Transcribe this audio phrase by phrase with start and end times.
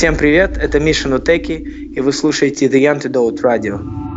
[0.00, 4.09] Всем привет, это Миша Нутеки, и вы слушаете The Antidote Radio.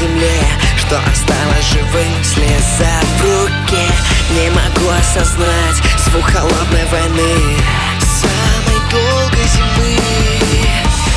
[0.00, 0.40] Земле
[0.76, 3.86] Что осталось живым, слеза в руке.
[4.30, 7.56] Не могу осознать звук холодной войны.
[8.00, 9.98] Самой долгой зимы.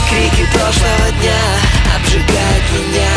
[0.09, 1.41] Крики прошлого дня
[1.95, 3.09] обжигают меня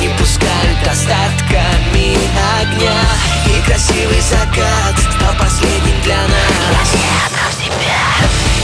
[0.00, 2.18] Не пускают остатками
[2.60, 2.98] огня.
[3.46, 6.88] И красивый закат стал последним для нас.
[6.92, 8.02] Я отдам тебя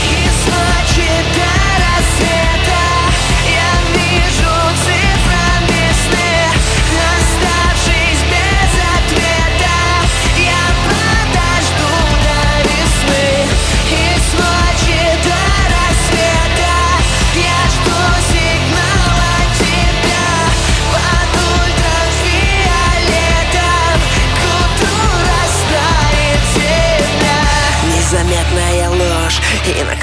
[0.02, 1.47] Из ночи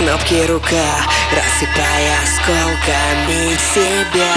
[0.06, 0.88] и на кнопке рука
[1.32, 4.34] Рассыпая осколками себя.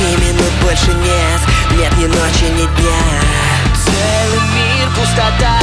[0.00, 1.40] И минут больше нет,
[1.78, 3.02] нет ни ночи, ни дня.
[3.84, 5.58] Целый мир пустота.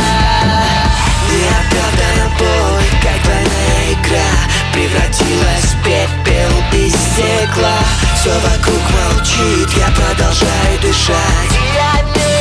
[1.29, 4.31] Неоправданно боль, как двойная игра
[4.73, 7.77] Превратилась в пепел из стекла.
[8.15, 12.38] Все вокруг молчит, я продолжаю дышать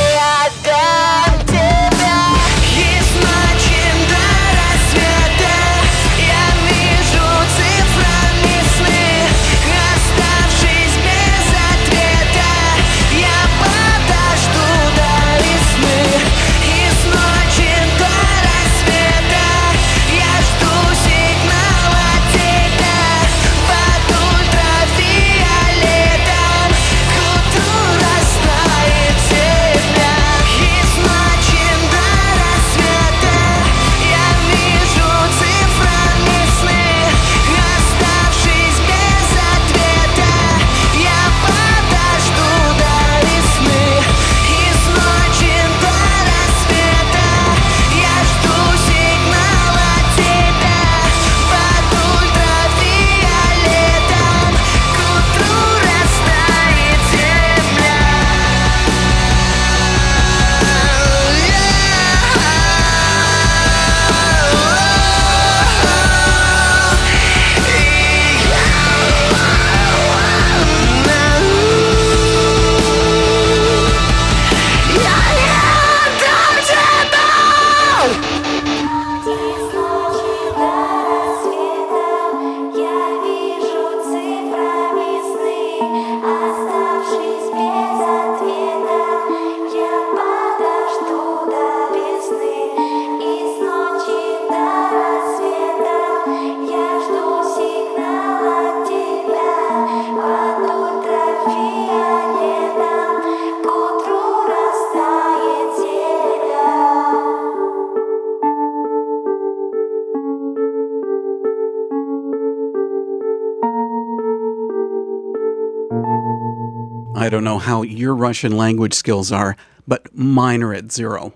[117.38, 119.56] don't know how your Russian language skills are,
[119.87, 121.35] but mine are at zero.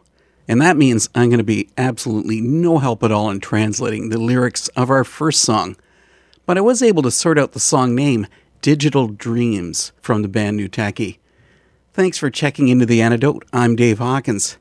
[0.49, 4.19] And that means I'm going to be absolutely no help at all in translating the
[4.19, 5.77] lyrics of our first song.
[6.45, 8.27] But I was able to sort out the song name,
[8.63, 11.19] Digital Dreams, from the band Nuteki.
[11.93, 13.45] Thanks for checking into The Antidote.
[13.53, 14.59] I'm Dave Hawkins.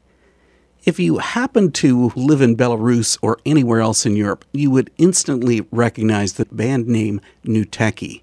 [0.85, 5.65] If you happen to live in Belarus or anywhere else in Europe, you would instantly
[5.71, 8.21] recognize the band name Nuteki.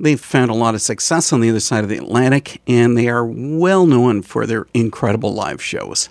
[0.00, 3.08] They've found a lot of success on the other side of the Atlantic, and they
[3.08, 6.10] are well known for their incredible live shows.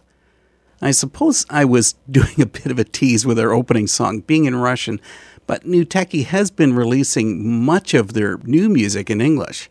[0.82, 4.46] I suppose I was doing a bit of a tease with their opening song, being
[4.46, 5.00] in Russian,
[5.46, 9.70] but Nuteki has been releasing much of their new music in English,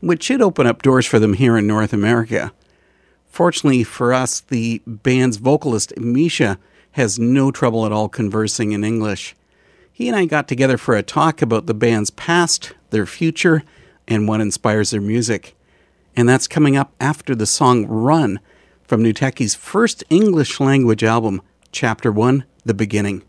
[0.00, 2.52] which should open up doors for them here in North America.
[3.26, 6.58] Fortunately for us, the band's vocalist, Misha,
[6.92, 9.34] has no trouble at all conversing in English.
[10.02, 13.62] He and I got together for a talk about the band's past, their future,
[14.08, 15.54] and what inspires their music.
[16.16, 18.40] And that's coming up after the song Run
[18.82, 21.40] from Nuteki's first English language album,
[21.70, 23.22] Chapter 1 The Beginning.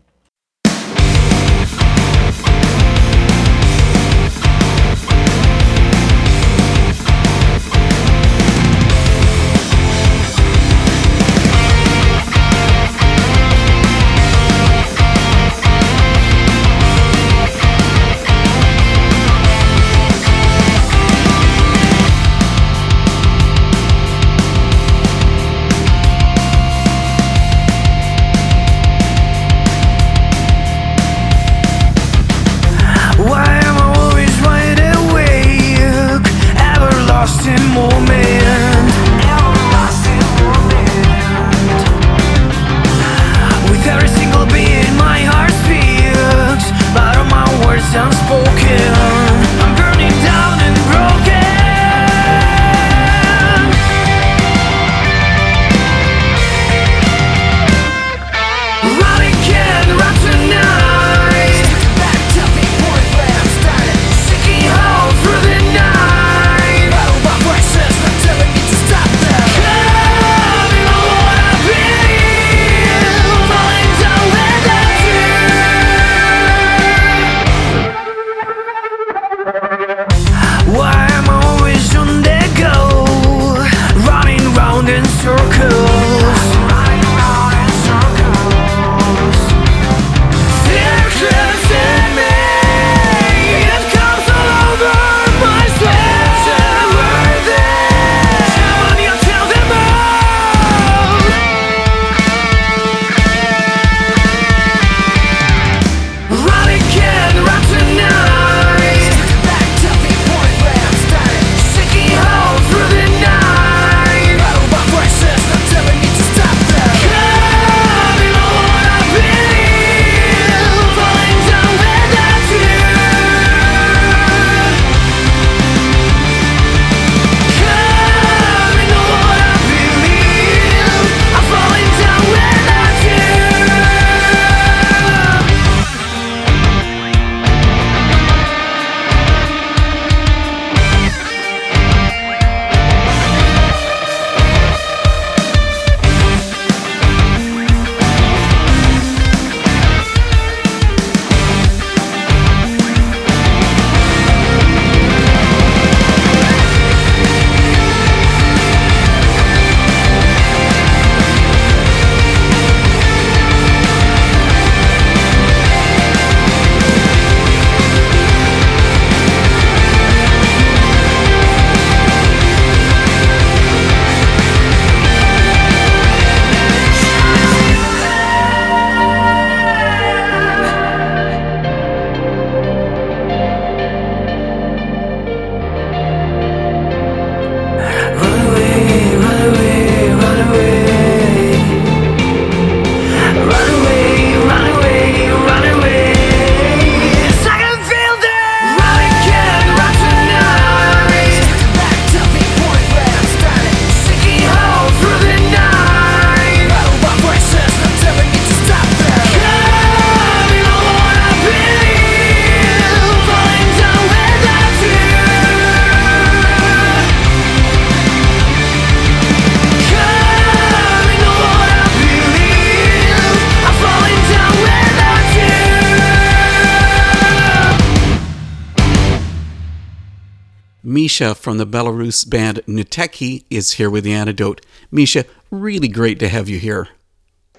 [231.14, 234.66] Misha from the Belarus band Nuteki is here with the antidote.
[234.90, 236.88] Misha, really great to have you here.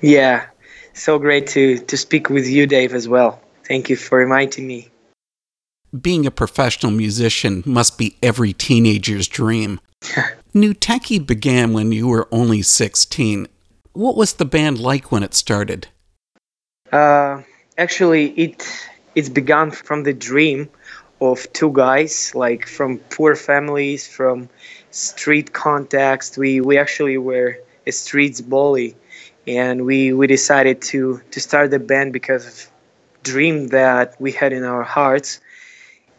[0.02, 0.48] Yeah,
[0.92, 3.40] so great to, to speak with you, Dave, as well.
[3.66, 4.90] Thank you for inviting me.
[6.02, 9.80] Being a professional musician must be every teenager's dream.
[10.54, 13.48] Nuteki began when you were only 16.
[13.94, 15.88] What was the band like when it started?
[16.92, 17.42] Uh,
[17.78, 18.68] actually, it
[19.16, 20.70] it's begun from the dream
[21.32, 24.50] of two guys, like from poor families, from
[24.92, 26.38] street context.
[26.38, 28.96] We we actually were a streets bully,
[29.48, 32.72] and we we decided to to start the band because of
[33.24, 35.40] dream that we had in our hearts,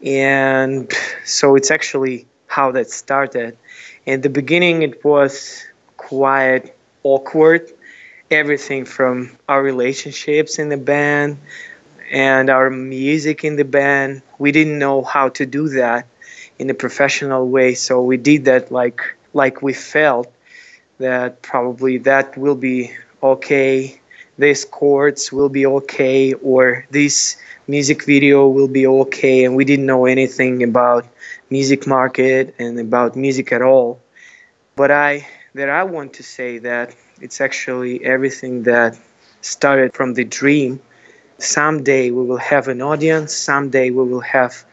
[0.03, 0.93] and
[1.25, 3.57] so it's actually how that started.
[4.07, 5.65] In the beginning, it was
[5.97, 7.73] quite awkward.
[8.31, 11.39] Everything from our relationships in the band
[12.11, 14.23] and our music in the band.
[14.39, 16.07] We didn't know how to do that
[16.59, 19.01] in a professional way, so we did that like
[19.33, 20.33] like we felt
[20.99, 24.01] that probably that will be okay.
[24.39, 27.37] These chords will be okay, or this
[27.67, 31.07] music video will be okay, and we didn't know anything about
[31.51, 34.01] music market and about music at all.
[34.77, 38.99] But I that I want to say that it's actually everything that
[39.41, 40.81] started from the dream.
[41.39, 44.65] Someday we will have an audience, someday we will have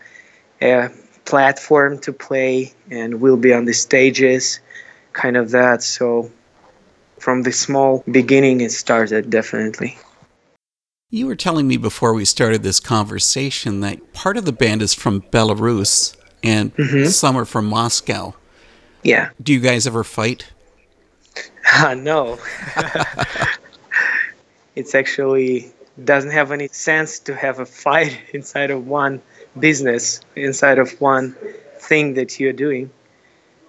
[0.62, 0.90] a
[1.26, 4.60] platform to play and we'll be on the stages,
[5.14, 5.84] kind of that.
[5.84, 6.32] So
[7.20, 9.98] from the small beginning it started definitely.
[11.10, 14.94] You were telling me before we started this conversation that part of the band is
[14.94, 17.06] from Belarus and mm-hmm.
[17.06, 18.34] some are from Moscow.
[19.04, 19.30] Yeah.
[19.42, 20.48] Do you guys ever fight?
[21.72, 22.40] Uh, no.
[24.76, 25.72] it's actually
[26.04, 29.22] doesn't have any sense to have a fight inside of one
[29.60, 31.36] business, inside of one
[31.78, 32.90] thing that you're doing.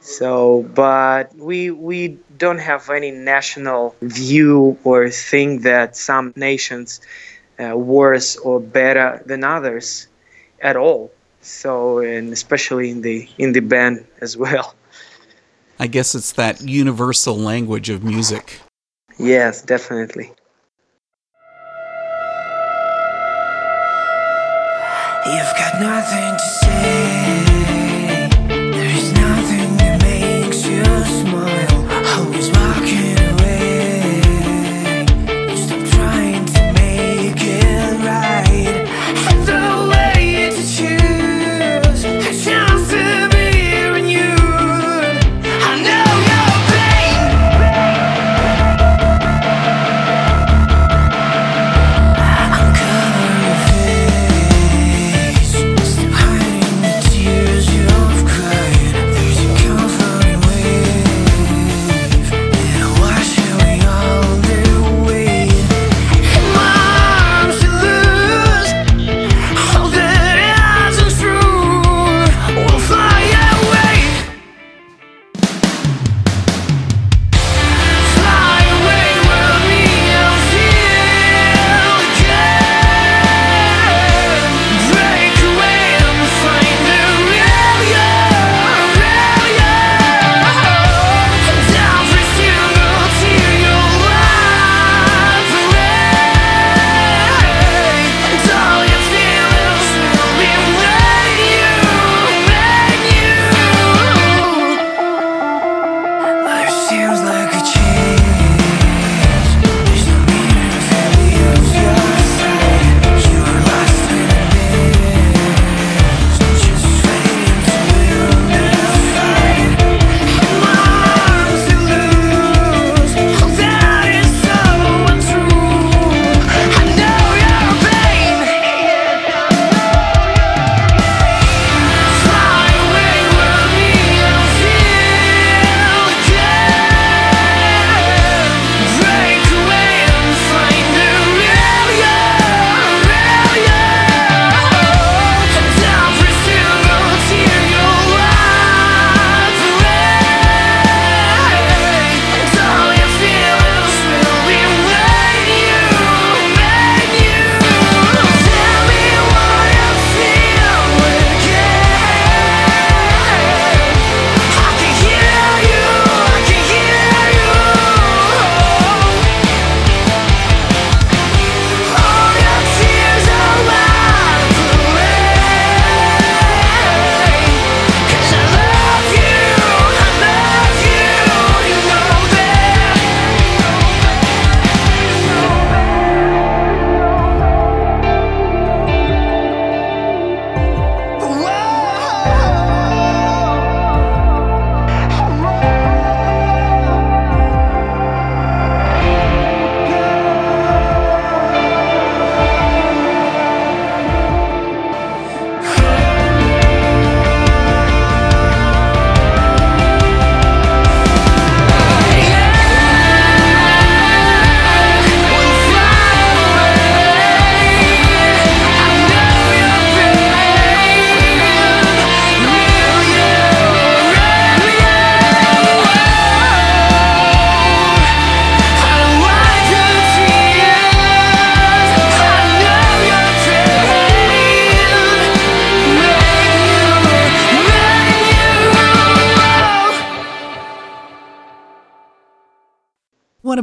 [0.00, 7.00] So, but we we don't have any national view or think that some nations
[7.58, 10.06] uh, worse or better than others
[10.60, 11.10] at all.
[11.40, 14.74] So, and especially in the in the band as well.
[15.78, 18.60] I guess it's that universal language of music.
[19.18, 20.32] Yes, definitely.
[25.26, 27.03] You've got nothing to say.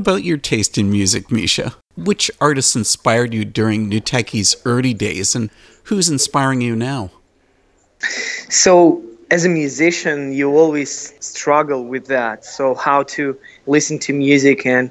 [0.01, 1.75] About your taste in music, Misha?
[1.95, 5.51] Which artists inspired you during Nuteki's early days, and
[5.83, 7.11] who's inspiring you now?
[8.49, 12.43] So, as a musician, you always struggle with that.
[12.43, 14.89] So, how to listen to music and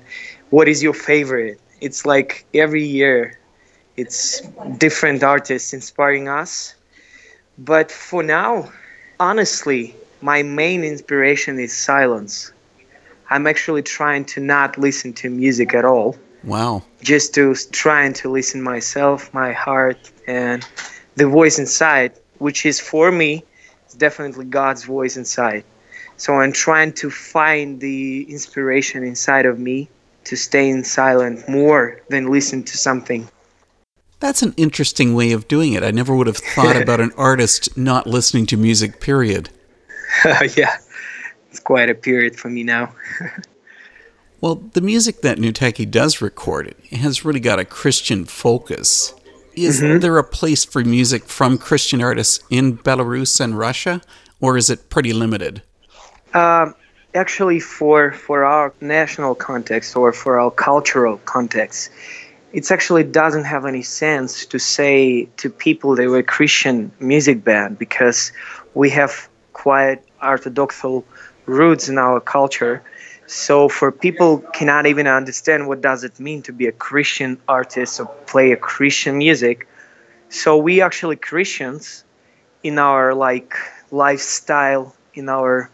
[0.51, 1.61] what is your favorite?
[1.81, 3.39] It's like every year,
[3.97, 4.41] it's
[4.79, 6.75] different artists inspiring us.
[7.59, 8.71] But for now,
[9.19, 12.53] honestly, my main inspiration is silence.
[13.31, 16.17] I'm actually trying to not listen to music at all.
[16.43, 16.83] Wow.
[17.01, 20.67] Just to trying to listen myself, my heart, and
[21.15, 23.45] the voice inside, which is for me,
[23.89, 25.65] is definitely God's voice inside.
[26.17, 29.89] So I'm trying to find the inspiration inside of me
[30.25, 33.29] to stay in silent more than listen to something.
[34.19, 35.83] That's an interesting way of doing it.
[35.83, 39.51] I never would have thought about an artist not listening to music, period.
[40.57, 40.77] yeah
[41.51, 42.93] it's quite a period for me now.
[44.41, 49.15] well, the music that Nuteki does record it has really got a Christian focus.
[49.55, 49.99] Is mm-hmm.
[49.99, 54.01] there a place for music from Christian artists in Belarus and Russia,
[54.41, 55.63] or is it pretty limited?
[56.35, 56.75] Um,
[57.15, 61.91] actually, for for our national context or for our cultural context,
[62.53, 67.77] it actually doesn't have any sense to say to people they were Christian music band
[67.79, 68.33] because
[68.75, 71.05] we have quite orthodoxal
[71.47, 72.83] roots in our culture.
[73.27, 78.01] So for people cannot even understand what does it mean to be a Christian artist
[78.01, 79.69] or play a Christian music.
[80.29, 82.05] So we actually Christians
[82.63, 83.55] in our like
[83.91, 85.71] lifestyle, in our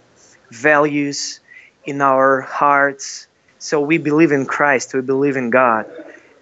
[0.51, 1.41] values,
[1.85, 3.27] in our hearts.
[3.59, 5.87] So we believe in Christ, we believe in God.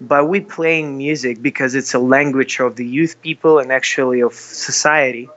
[0.01, 4.35] But we playing music because it's a language of the youth people and actually of
[4.35, 5.29] society.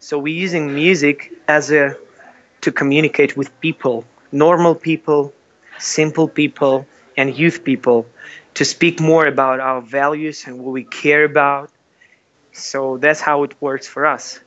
[0.00, 1.96] So we're using music as a
[2.60, 5.32] to communicate with people, normal people,
[5.78, 8.06] simple people, and youth people,
[8.54, 11.70] to speak more about our values and what we care about.
[12.52, 14.40] So that's how it works for us.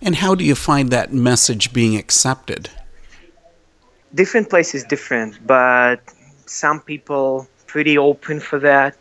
[0.00, 2.70] And how do you find that message being accepted?
[4.14, 6.00] Different places different, but
[6.46, 8.96] some people pretty open for that.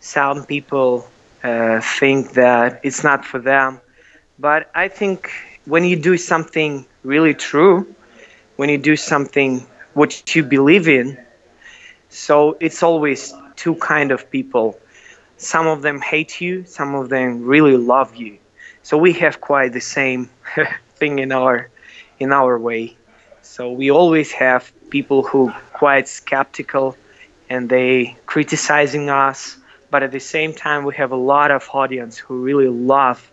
[0.00, 1.08] Some people
[1.42, 3.80] uh, think that it's not for them.
[4.38, 5.30] But I think
[5.64, 7.94] when you do something really true,
[8.56, 11.18] when you do something what you believe in,
[12.08, 14.78] so it's always two kind of people.
[15.38, 18.38] Some of them hate you, some of them really love you.
[18.82, 20.30] So we have quite the same
[20.96, 21.70] thing in our
[22.18, 22.96] in our way.
[23.42, 26.96] So we always have people who quite skeptical
[27.48, 29.56] and they criticizing us,
[29.90, 33.30] but at the same time we have a lot of audience who really love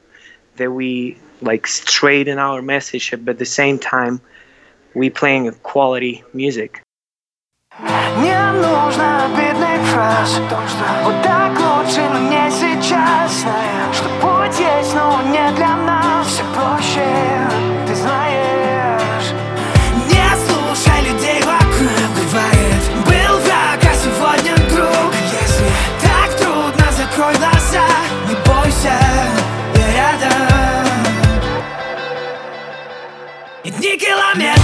[0.57, 4.20] that we like straight in our message, but at the same time,
[4.94, 6.82] we playing quality music.
[7.80, 10.40] Не нужно обидных фраз
[11.04, 16.26] Вот так лучше, но не сейчас Знаем, что путь есть, но он не для нас
[16.26, 17.71] Все проще,
[34.35, 34.62] Yeah.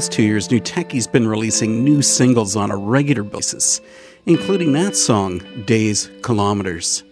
[0.00, 3.82] Past two years, Nuteki's been releasing new singles on a regular basis,
[4.24, 7.04] including that song, Days Kilometers.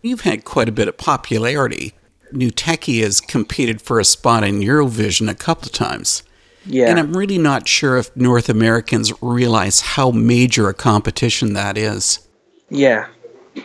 [0.00, 1.92] You've had quite a bit of popularity.
[2.32, 6.22] Nuteki has competed for a spot in Eurovision a couple of times.
[6.64, 6.88] Yeah.
[6.88, 12.26] And I'm really not sure if North Americans realize how major a competition that is.
[12.70, 13.08] Yeah,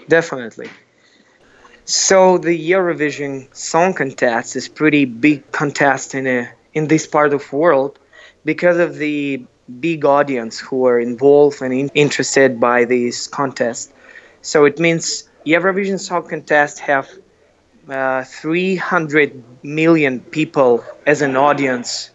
[0.10, 0.70] definitely.
[1.86, 7.52] So the Eurovision Song Contest is pretty big contest in a in this part of
[7.54, 8.00] world
[8.46, 9.44] because of the
[9.80, 13.94] big audience who are involved and in, interested by this contest.
[14.42, 17.10] So it means Eurovision Song Contest have
[17.90, 22.12] uh, 300 million people as an audience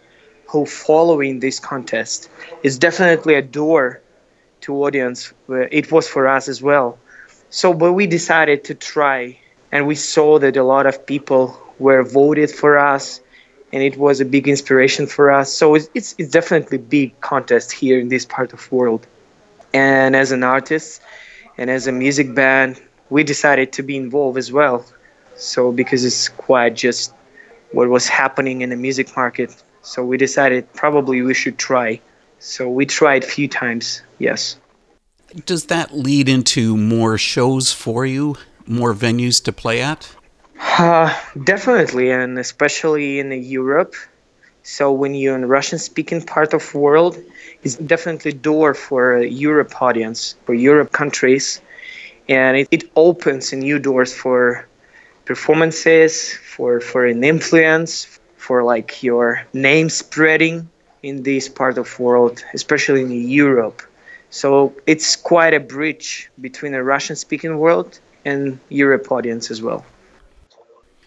[0.48, 2.28] who following this contest.
[2.62, 4.02] It's definitely a door
[4.62, 5.32] to audience.
[5.48, 6.98] Uh, It was for us as well.
[7.50, 9.38] So, but we decided to try,
[9.72, 13.20] and we saw that a lot of people were voted for us,
[13.72, 15.52] and it was a big inspiration for us.
[15.52, 19.06] So it's it's, it's definitely big contest here in this part of world.
[19.72, 21.00] And as an artist,
[21.56, 22.80] and as a music band,
[23.10, 24.84] we decided to be involved as well.
[25.36, 27.14] So because it's quite just
[27.72, 29.62] what was happening in the music market.
[29.82, 32.00] So we decided probably we should try.
[32.38, 34.02] So we tried a few times.
[34.18, 34.56] Yes.
[35.46, 40.14] Does that lead into more shows for you, more venues to play at?
[40.60, 43.94] Uh, definitely, and especially in Europe.
[44.62, 47.18] So when you're in Russian-speaking part of world,
[47.62, 51.60] it's definitely door for Europe audience, for Europe countries,
[52.28, 54.66] and it, it opens new doors for
[55.24, 60.68] performances, for for an influence, for like your name spreading
[61.02, 63.82] in this part of world, especially in Europe.
[64.28, 69.84] So it's quite a bridge between a Russian-speaking world and Europe audience as well.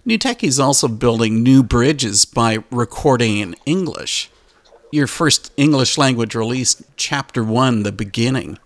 [0.05, 4.29] Nuteki is also building new bridges by recording in English.
[4.91, 8.59] Your first English language release, Chapter 1, The Beginning,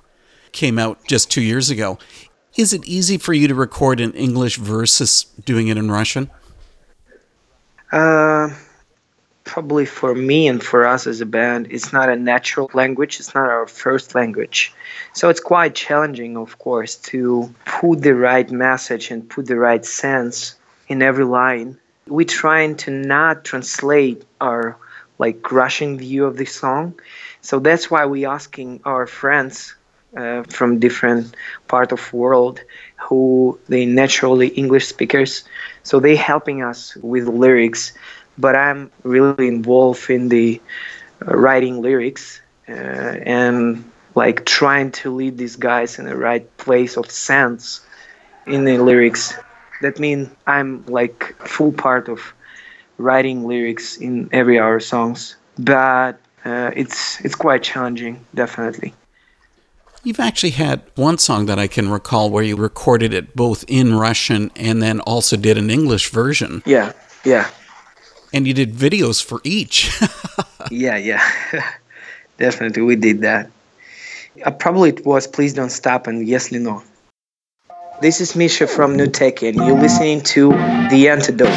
[0.52, 2.00] came out just two years ago.
[2.58, 6.32] Is it easy for you to record in English versus doing it in Russian?
[7.92, 8.50] Uh,
[9.44, 13.20] probably for me and for us as a band, it's not a natural language.
[13.20, 14.74] It's not our first language.
[15.14, 19.86] So it's quite challenging, of course, to put the right message and put the right
[19.86, 20.56] sense
[20.88, 21.80] in every line.
[22.08, 24.78] We're trying to not translate our
[25.20, 27.00] like Russian view of the song.
[27.42, 29.76] So that's why we're asking our friends
[30.16, 31.36] uh, from different
[31.68, 32.62] part of world
[32.98, 35.44] who they naturally English speakers.
[35.84, 37.94] So they helping us with lyrics,
[38.38, 40.62] but I'm really involved in the
[41.22, 46.98] uh, writing lyrics uh, and like trying to lead these guys in the right place
[46.98, 47.82] of sense
[48.46, 49.34] in the lyrics.
[49.82, 52.34] That means I'm like full part of
[52.98, 58.94] writing lyrics in every hour songs, but uh, it's it's quite challenging, definitely.
[60.04, 63.94] You've actually had one song that I can recall where you recorded it both in
[63.94, 66.64] Russian and then also did an English version.
[66.66, 66.94] Yeah,
[67.26, 67.50] yeah.
[68.32, 69.92] And you did videos for each.
[70.72, 71.22] yeah, yeah.
[72.38, 73.50] Definitely, we did that.
[74.46, 76.84] Uh, probably it was Please Don't Stop and Yes, Lino.
[78.00, 80.50] This is Misha from Nuteki, and you're listening to
[80.92, 81.50] The Antidote.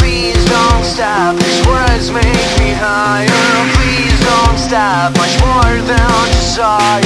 [0.00, 3.28] Please don't stop, these words make me higher.
[3.76, 6.00] Please don't stop, much more than
[6.32, 7.02] desire.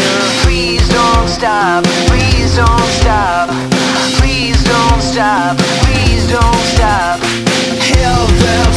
[0.46, 3.50] Please don't stop, please don't stop.
[4.22, 7.18] Please don't stop, please don't stop.
[7.90, 8.70] Hail the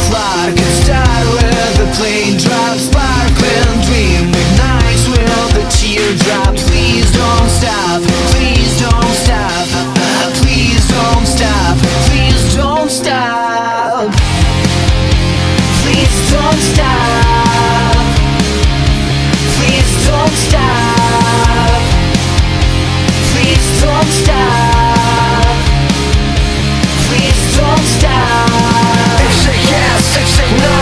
[0.50, 4.39] and start with drop Sparkling dream
[5.90, 9.66] teardrop Please don't stop, please don't stop.
[10.38, 11.76] Please don't stop,
[12.06, 14.10] please don't stop.
[15.82, 17.96] Please don't stop.
[19.56, 21.80] Please don't stop.
[23.30, 25.56] Please don't stop.
[27.06, 29.18] Please don't stop.
[29.18, 30.78] They say yes, they say no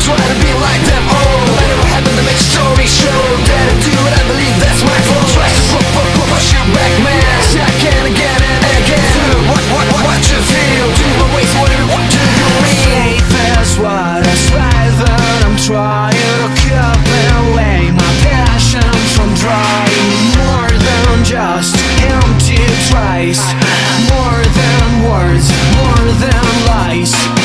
[0.00, 1.04] Try to be like them.
[1.20, 4.98] Old Let it happen to make story show that it but I believe that's my
[5.10, 5.26] fault
[6.70, 6.94] back,
[8.06, 9.02] again and again.
[9.50, 10.86] What, what, what, you feel.
[10.94, 11.06] Do
[13.82, 14.98] what is
[15.42, 17.02] I'm trying to keep
[17.50, 19.34] away My passion from
[20.38, 21.74] More than just
[22.06, 23.42] empty trace
[24.06, 25.50] More than words,
[25.82, 27.35] more than lies.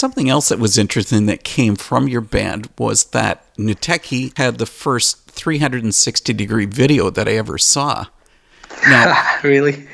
[0.00, 4.64] Something else that was interesting that came from your band was that Nuteki had the
[4.64, 8.06] first 360 degree video that I ever saw.
[8.88, 9.86] Now, really?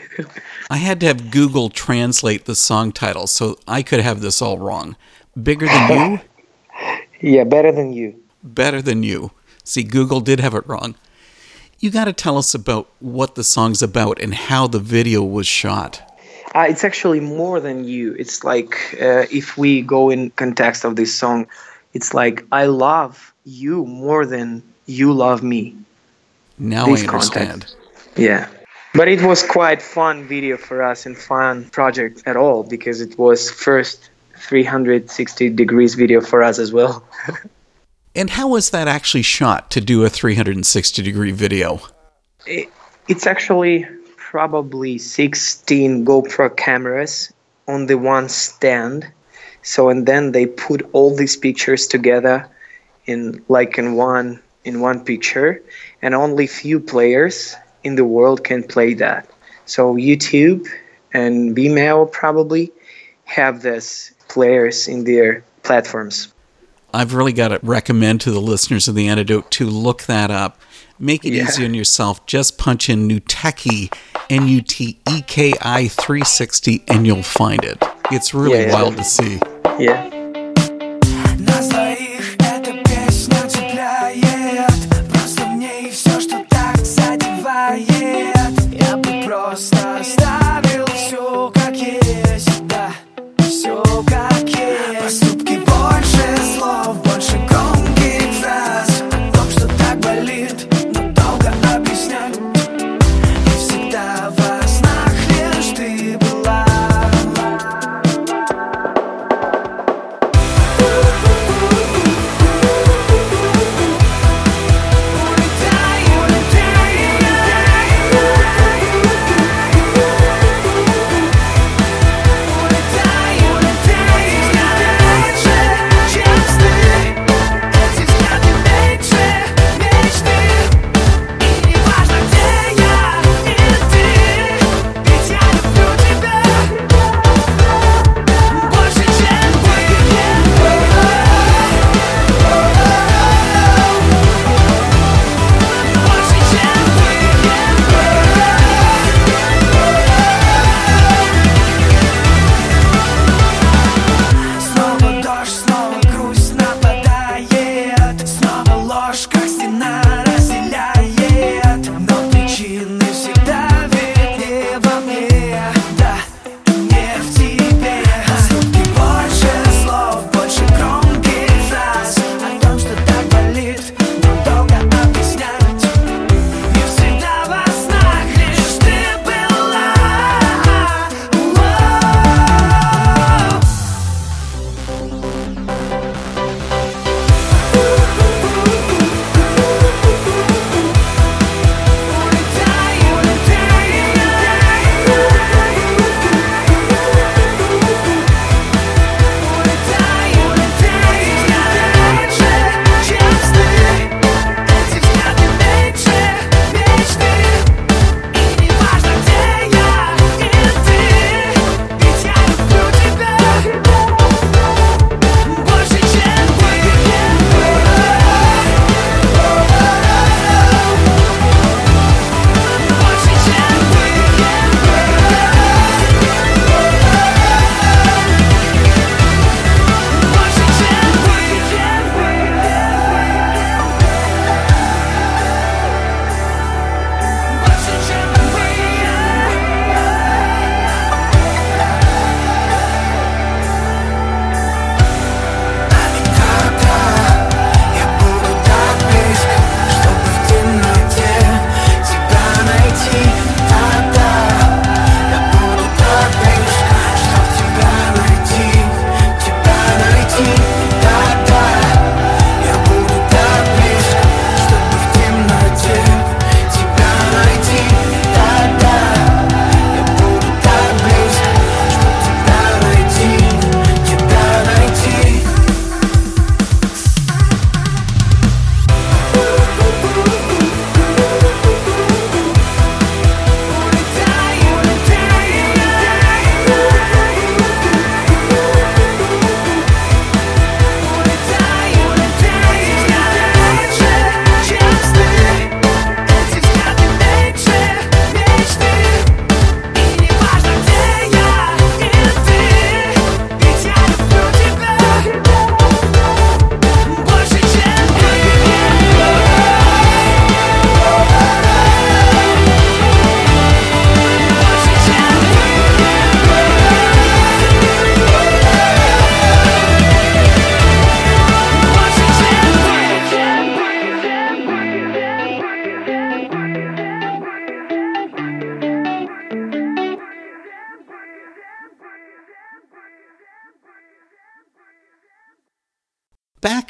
[0.71, 4.59] I had to have Google translate the song title, so I could have this all
[4.59, 4.95] wrong.
[5.42, 6.21] Bigger than you,
[7.21, 8.23] yeah, better than you.
[8.45, 9.33] better than you.
[9.64, 10.95] See, Google did have it wrong.
[11.81, 15.49] You got to tell us about what the song's about and how the video was
[15.49, 16.06] shot.
[16.57, 18.14] Uh, it's actually more than you.
[18.14, 21.47] It's like uh, if we go in context of this song,
[21.92, 25.77] it's like I love you more than you love me.
[26.59, 27.51] Now This I understand.
[27.51, 27.77] context.
[28.16, 28.49] Yeah.
[28.95, 33.19] But it was quite fun video for us and fun project at all because it
[33.19, 37.05] was first 360 degrees video for us as well.
[38.16, 41.83] And how was that actually shot to do a 360 degree video?
[42.47, 42.71] It,
[43.09, 43.87] it's actually
[44.31, 47.33] probably 16 GoPro cameras
[47.69, 49.07] on the one stand.
[49.62, 52.49] So and then they put all these pictures together
[53.07, 55.62] in like in one in one picture
[56.03, 59.31] and only few players in the world can play that.
[59.65, 60.67] So YouTube
[61.15, 62.73] and Vimeo probably
[63.25, 66.33] have this players in their platforms.
[66.93, 70.59] I've really got to recommend to the listeners of The Antidote to look that up.
[70.98, 71.44] Make it Yeah.
[71.44, 72.24] easy on yourself.
[72.26, 73.92] Just punch in Nuteki,
[74.30, 77.82] N U T E K I 360, and you'll find it.
[78.11, 79.38] It's really Yeah, wild to see.
[79.78, 80.11] Yeah.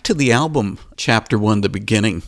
[0.06, 2.22] To the album, chapter one, the beginning.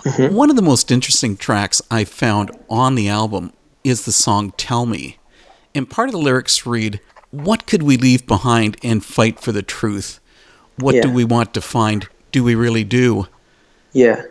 [0.00, 0.34] Mm-hmm.
[0.34, 4.84] One of the most interesting tracks I found on the album is the song Tell
[4.84, 5.16] Me.
[5.74, 7.00] And part of the lyrics read,
[7.30, 10.20] What could we leave behind and fight for the truth?
[10.76, 12.06] What do we want to find?
[12.32, 13.28] Do we really do?
[13.94, 14.24] Yeah.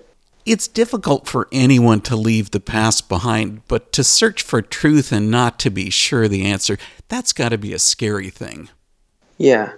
[0.45, 5.31] It's difficult for anyone to leave the past behind, but to search for truth and
[5.31, 6.77] not to be sure the answer,
[7.07, 8.69] that's got to be a scary thing.
[9.39, 9.71] Yeah.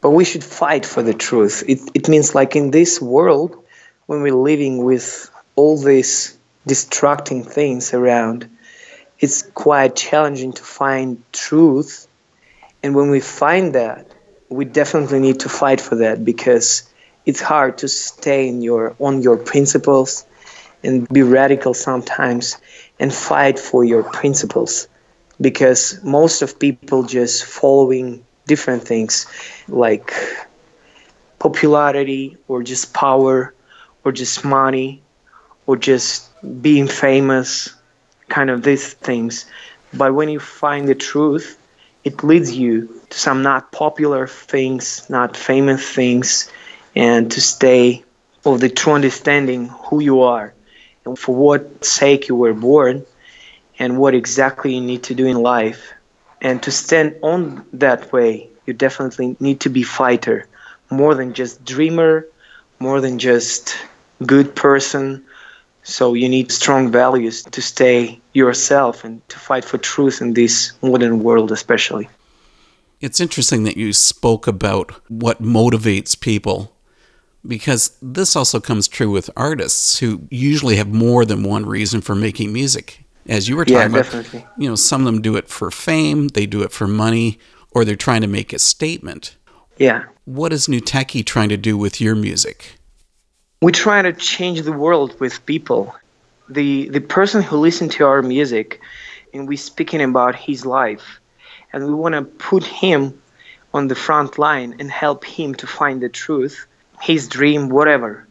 [0.00, 1.64] But we should fight for the truth.
[1.66, 3.64] It, it means, like, in this world,
[4.06, 8.48] when we're living with all these distracting things around,
[9.18, 12.06] it's quite challenging to find truth.
[12.82, 14.06] And when we find that,
[14.48, 16.88] we definitely need to fight for that because
[17.26, 20.24] it's hard to stay in your on your principles
[20.82, 22.56] and be radical sometimes
[22.98, 24.88] and fight for your principles
[25.40, 29.26] because most of people just following different things
[29.68, 30.12] like
[31.38, 33.54] popularity or just power
[34.04, 35.00] or just money
[35.66, 36.28] or just
[36.62, 37.74] being famous
[38.28, 39.46] kind of these things
[39.94, 41.58] but when you find the truth
[42.04, 42.72] it leads you
[43.10, 46.50] to some not popular things not famous things
[46.96, 48.02] and to stay
[48.44, 50.54] of the true understanding who you are
[51.04, 53.04] and for what sake you were born
[53.78, 55.92] and what exactly you need to do in life.
[56.40, 60.46] And to stand on that way, you definitely need to be fighter,
[60.90, 62.26] more than just dreamer,
[62.78, 63.76] more than just
[64.24, 65.24] good person.
[65.82, 70.72] So you need strong values to stay yourself and to fight for truth in this
[70.82, 72.08] modern world, especially.
[73.00, 76.74] It's interesting that you spoke about what motivates people
[77.46, 82.14] because this also comes true with artists who usually have more than one reason for
[82.14, 83.04] making music.
[83.28, 84.46] As you were Yeah, talking about, definitely.
[84.56, 87.38] you know, some of them do it for fame, they do it for money,
[87.72, 89.36] or they're trying to make a statement.
[89.76, 90.04] Yeah.
[90.24, 92.78] What is Nuteki trying to do with your music?
[93.60, 95.92] we try to change the world with people
[96.48, 98.80] the the person who listens to our music
[99.34, 101.18] and we speaking about his life
[101.72, 103.20] and we want to put him
[103.74, 106.66] on the front line and help him to find the truth
[107.02, 108.26] his dream whatever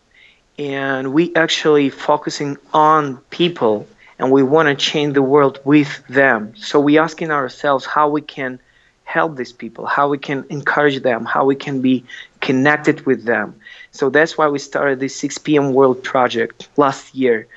[0.57, 3.85] and we actually focusing on people
[4.19, 8.21] and we want to change the world with them so we asking ourselves how we
[8.21, 8.59] can
[9.03, 12.03] help these people how we can encourage them how we can be
[12.41, 13.55] connected with them
[13.97, 15.73] so that's why we started this 6 p.m.
[15.73, 17.47] World project last year.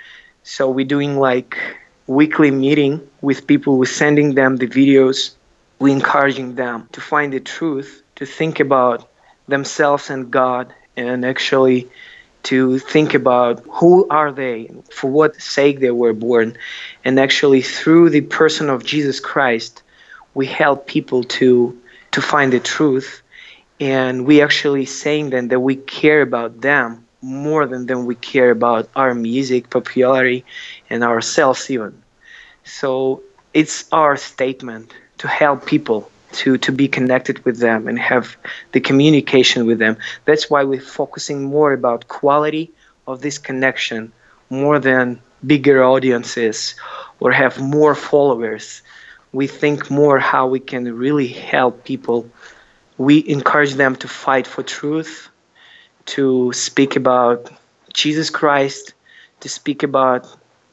[0.42, 1.58] So we're doing like
[2.06, 3.76] weekly meeting with people.
[3.76, 5.32] We're sending them the videos.
[5.78, 9.06] We're encouraging them to find the truth, to think about
[9.48, 11.90] themselves and God, and actually
[12.44, 16.56] to think about who are they, for what sake they were born,
[17.04, 19.82] and actually through the person of Jesus Christ,
[20.34, 21.78] we help people to
[22.12, 23.22] to find the truth.
[23.78, 28.50] And we actually saying then that we care about them more than than we care
[28.50, 30.44] about our music popularity
[30.88, 32.02] and ourselves even.
[32.64, 33.22] So
[33.52, 38.36] it's our statement to help people to to be connected with them and have
[38.72, 39.96] the communication with them.
[40.24, 42.70] That's why we're focusing more about quality
[43.06, 44.12] of this connection
[44.50, 46.74] more than bigger audiences
[47.20, 48.82] or have more followers.
[49.32, 52.28] We think more how we can really help people.
[52.98, 55.28] We encourage them to fight for truth,
[56.06, 57.50] to speak about
[57.92, 58.94] Jesus Christ,
[59.40, 60.26] to speak about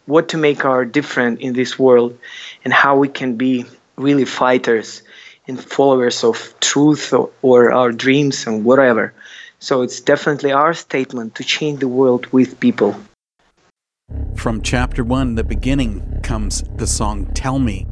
[0.06, 2.18] what to make our different in this world,
[2.64, 3.66] and how we can be
[3.98, 5.04] really fighters
[5.48, 9.14] and followers of truth or, or our dreams and whatever.
[9.60, 12.96] So it's definitely our statement to change the world with people.
[14.36, 17.88] From chapter one, the beginning, comes the song Tell Me.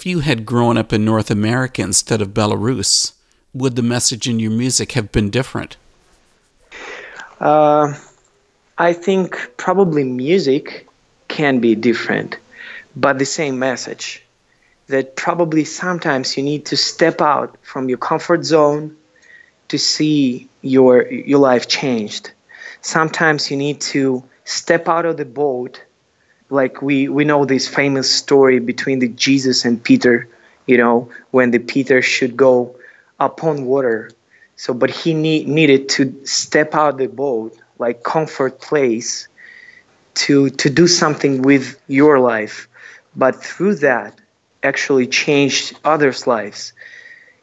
[0.00, 3.12] If you had grown up in North America instead of Belarus,
[3.52, 5.76] would the message in your music have been different?
[7.38, 7.92] Uh,
[8.78, 10.88] I think probably music
[11.28, 12.38] can be different,
[12.96, 14.24] but the same message.
[14.86, 18.96] That probably sometimes you need to step out from your comfort zone
[19.68, 22.30] to see your your life changed.
[22.80, 25.84] Sometimes you need to step out of the boat.
[26.50, 30.28] Like we we know this famous story between the Jesus and Peter,
[30.66, 32.74] you know, when the Peter should go
[33.18, 34.10] upon water.
[34.56, 39.28] So but he need, needed to step out the boat, like comfort place
[40.14, 42.68] to to do something with your life.
[43.16, 44.20] But through that
[44.62, 46.72] actually changed others' lives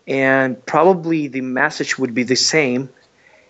[0.07, 2.89] and probably the message would be the same.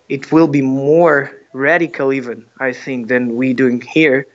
[0.10, 4.26] It will be more radical, even I think, than we doing here,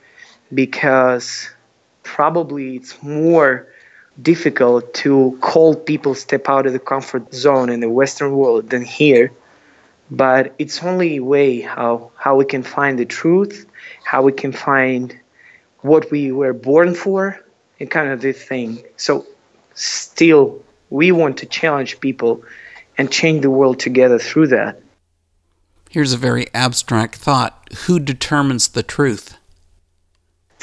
[0.53, 1.49] because
[2.03, 3.67] probably it's more
[4.21, 8.83] difficult to call people step out of the comfort zone in the Western world than
[8.83, 9.31] here.
[10.11, 13.65] But it's only a way how how we can find the truth,
[14.03, 15.17] how we can find
[15.81, 17.39] what we were born for,
[17.79, 18.83] and kind of this thing.
[18.97, 19.25] So
[19.73, 22.43] still we want to challenge people
[22.97, 24.79] and change the world together through that.
[25.89, 29.37] Here's a very abstract thought Who determines the truth?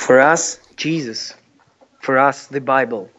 [0.01, 1.34] For us, Jesus.
[2.01, 3.11] For us, the Bible.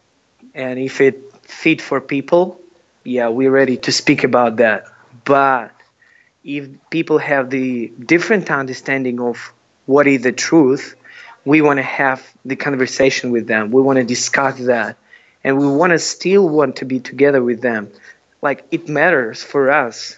[0.55, 2.59] And if it fit for people,
[3.03, 4.85] yeah, we're ready to speak about that.
[5.23, 5.71] But
[6.43, 9.53] if people have the different understanding of
[9.85, 10.95] what is the truth,
[11.45, 13.71] we want to have the conversation with them.
[13.71, 14.97] We want to discuss that
[15.43, 17.91] and we want to still want to be together with them
[18.41, 20.17] like it matters for us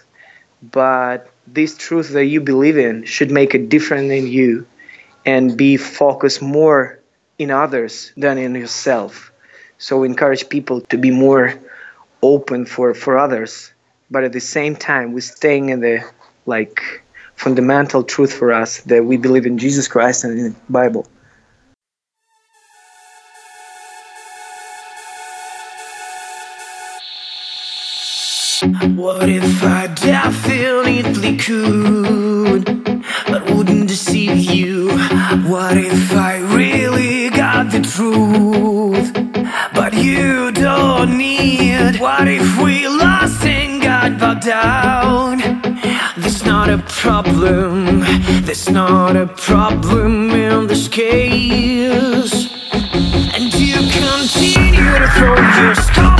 [0.61, 4.65] but this truth that you believe in should make a difference in you
[5.25, 6.99] and be focused more
[7.37, 9.31] in others than in yourself
[9.77, 11.53] so encourage people to be more
[12.21, 13.71] open for for others
[14.11, 16.03] but at the same time we're staying in the
[16.45, 17.03] like
[17.35, 21.07] fundamental truth for us that we believe in jesus christ and in the bible
[28.95, 32.65] What if I definitely could,
[33.27, 34.72] but wouldn't deceive you?
[35.53, 39.13] What if I really got the truth,
[39.75, 41.99] but you don't need?
[41.99, 45.37] What if we lost and got bogged down?
[46.17, 47.99] There's not a problem,
[48.47, 52.49] there's not a problem in this case.
[53.35, 56.12] And you continue to throw your stones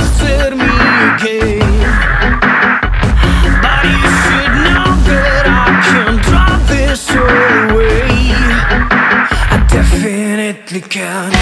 [10.94, 11.33] can.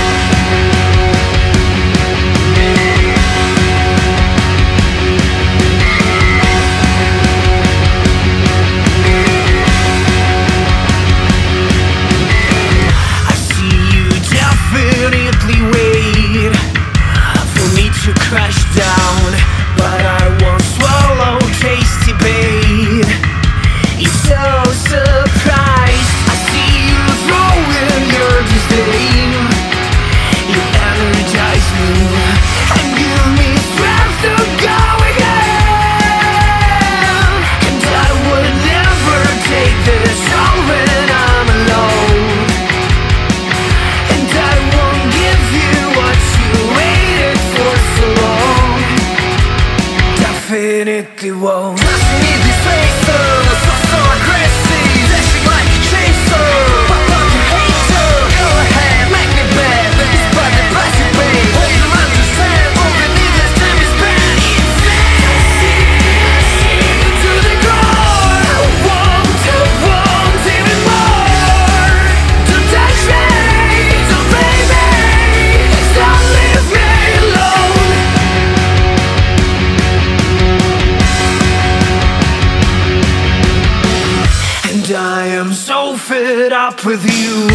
[86.84, 87.46] With you.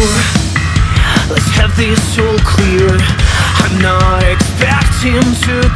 [1.28, 2.88] Let's have this all clear.
[3.60, 5.67] I'm not expecting to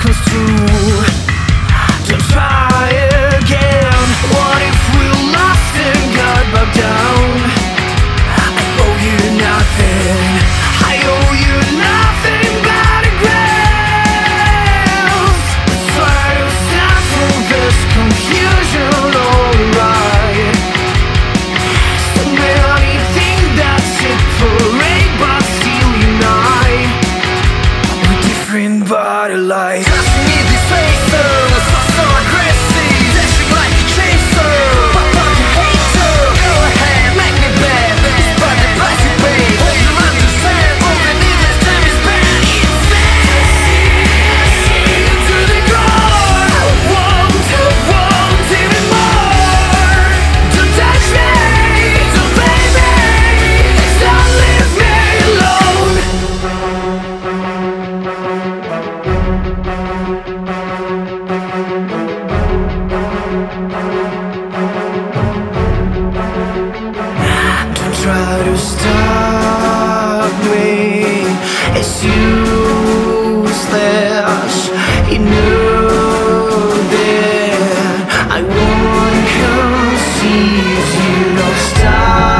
[81.02, 82.31] You don't stop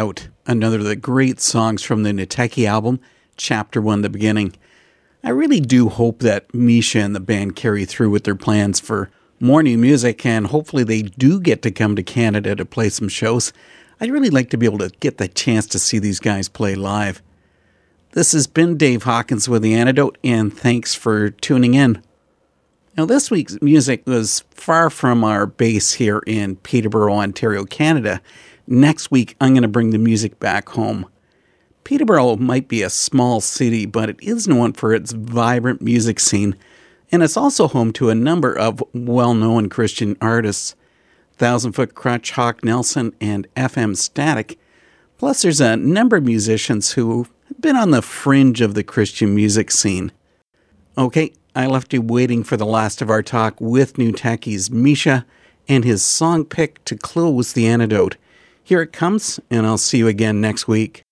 [0.00, 3.00] Another of the great songs from the Nuteki album,
[3.36, 4.54] Chapter 1 The Beginning.
[5.22, 9.10] I really do hope that Misha and the band carry through with their plans for
[9.40, 13.10] more new music, and hopefully they do get to come to Canada to play some
[13.10, 13.52] shows.
[14.00, 16.74] I'd really like to be able to get the chance to see these guys play
[16.74, 17.20] live.
[18.12, 22.02] This has been Dave Hawkins with The Antidote, and thanks for tuning in.
[22.96, 28.22] Now, this week's music was far from our base here in Peterborough, Ontario, Canada.
[28.72, 31.06] Next week, I'm going to bring the music back home.
[31.82, 36.54] Peterborough might be a small city, but it is known for its vibrant music scene,
[37.10, 40.76] and it's also home to a number of well known Christian artists
[41.32, 44.56] Thousand Foot Crutch, Hawk Nelson, and FM Static.
[45.18, 49.34] Plus, there's a number of musicians who have been on the fringe of the Christian
[49.34, 50.12] music scene.
[50.96, 55.26] Okay, I left you waiting for the last of our talk with Nuteki's Misha
[55.66, 58.16] and his song pick to close the antidote.
[58.70, 61.02] Here it comes, and I'll see you again next week.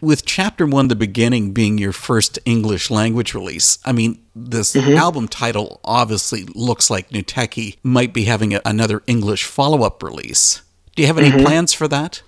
[0.00, 5.28] With Chapter 1, the beginning being your first English language release, I mean, this album
[5.28, 10.62] title obviously looks like Nuteki might be having a, another English follow up release.
[10.96, 12.22] Do you have any plans for that?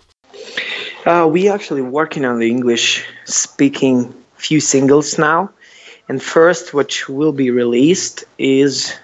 [1.06, 5.50] Uh, we actually working on the English speaking few singles now,
[6.10, 8.94] and first, which will be released is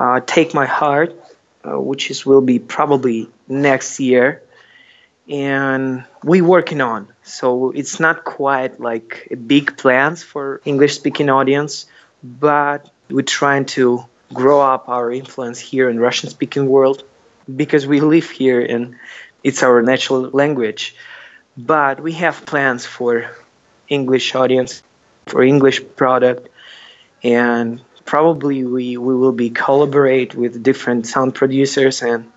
[0.00, 1.14] uh, "Take My Heart,"
[1.62, 4.42] uh, which is will be probably next year,
[5.32, 7.08] and we working on.
[7.24, 11.86] So it's not quite like big plans for English speaking audience,
[12.22, 17.02] but we're trying to grow up our influence here in Russian speaking world
[17.56, 18.94] because we live here and
[19.42, 20.94] it's our natural language
[21.56, 23.30] but we have plans for
[23.88, 24.82] English audience,
[25.26, 26.48] for English product,
[27.22, 32.30] and probably we, we will be collaborate with different sound producers and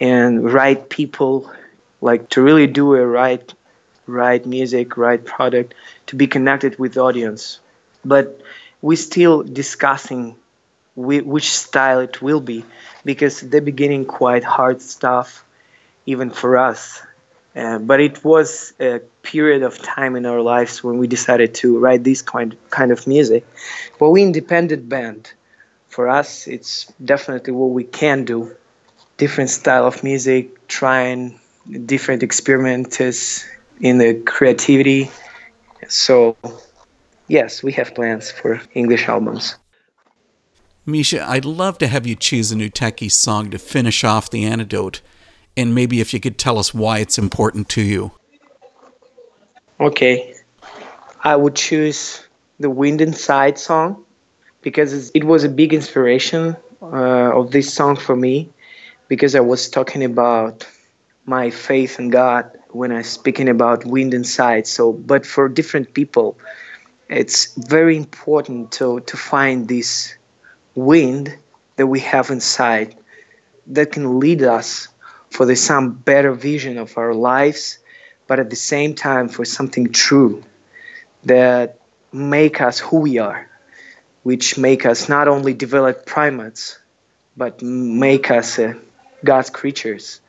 [0.00, 1.52] and right people
[2.02, 3.54] like to really do a right
[4.06, 5.74] right music, right product
[6.08, 7.60] to be connected with audience.
[8.04, 8.42] But
[8.82, 10.36] we still discussing
[10.94, 12.64] which style it will be
[13.04, 15.42] because the beginning quite hard stuff
[16.04, 17.02] even for us
[17.54, 21.78] uh, but it was a period of time in our lives when we decided to
[21.78, 23.46] write this kind kind of music.
[23.98, 25.32] But we independent band.
[25.88, 28.56] For us, it's definitely what we can do.
[29.18, 31.38] Different style of music, trying
[31.86, 33.46] different experiments
[33.80, 35.10] in the creativity.
[35.88, 36.36] So,
[37.28, 39.56] yes, we have plans for English albums.
[40.84, 45.00] Misha, I'd love to have you choose a Nuteki song to finish off the antidote,
[45.56, 48.12] and maybe if you could tell us why it's important to you.
[49.78, 50.34] Okay.
[51.22, 52.26] I would choose
[52.58, 54.04] the Wind Inside song
[54.62, 58.50] because it was a big inspiration uh, of this song for me
[59.08, 60.66] because I was talking about
[61.26, 64.66] my faith in God when I'm speaking about wind inside.
[64.66, 66.38] So, but for different people,
[67.08, 70.14] it's very important to, to find this
[70.74, 71.36] wind
[71.76, 72.96] that we have inside
[73.66, 74.88] that can lead us
[75.30, 77.78] for the some better vision of our lives
[78.26, 80.42] but at the same time for something true
[81.24, 81.78] that
[82.12, 83.48] make us who we are
[84.22, 86.78] which make us not only develop primates
[87.36, 88.74] but make us uh,
[89.24, 90.21] god's creatures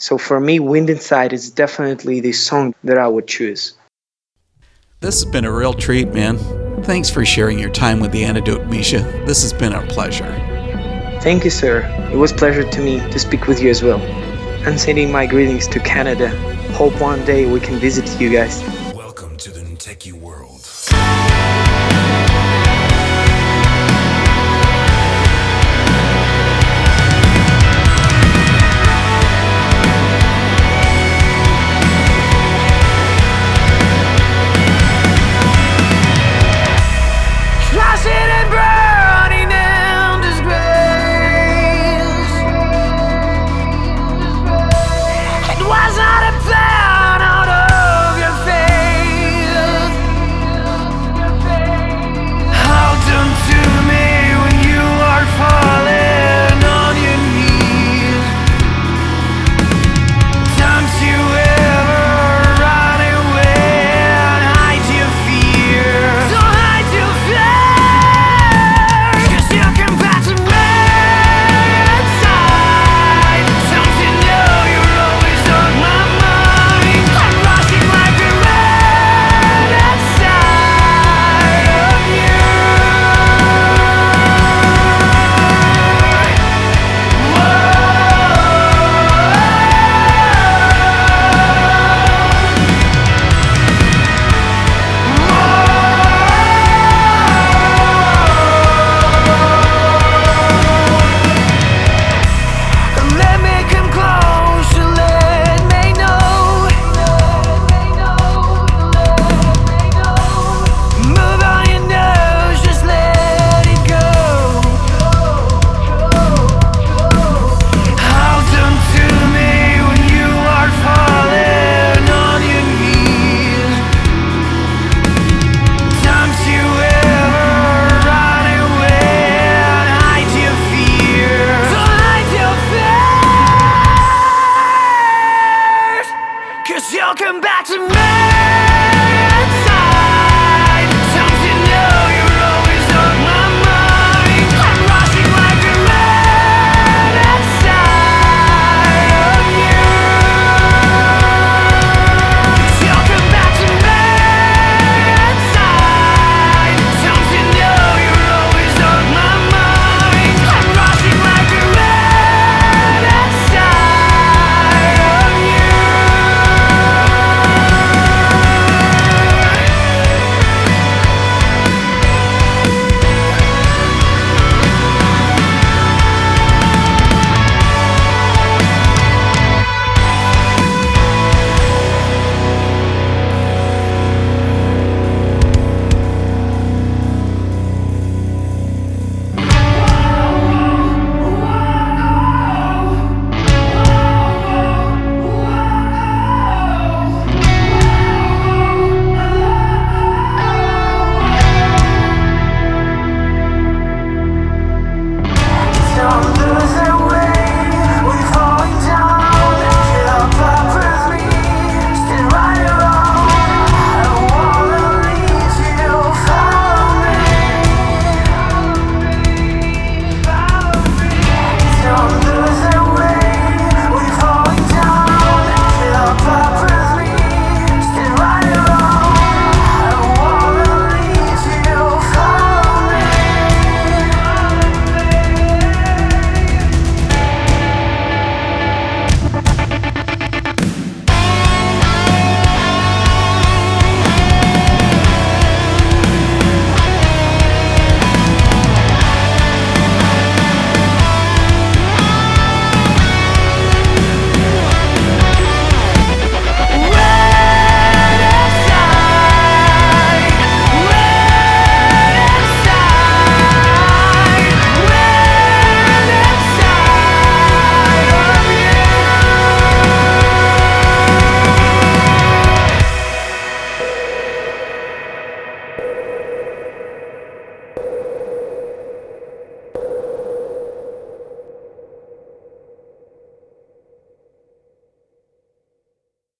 [0.00, 3.74] so for me wind inside is definitely the song that i would choose
[5.00, 6.36] This has been a real treat, man.
[6.84, 9.00] Thanks for sharing your time with the antidote, Misha.
[9.24, 10.28] This has been a pleasure.
[11.26, 11.74] thank you sir
[12.12, 14.00] it was pleasure to me to speak with you as well
[14.66, 16.28] and sending my greetings to canada
[16.80, 18.56] hope one day we can visit you guys